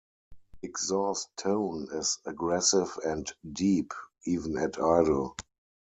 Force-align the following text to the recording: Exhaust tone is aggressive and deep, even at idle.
Exhaust 0.63 1.29
tone 1.37 1.87
is 1.93 2.17
aggressive 2.25 2.89
and 3.05 3.31
deep, 3.53 3.93
even 4.25 4.57
at 4.57 4.79
idle. 4.79 5.35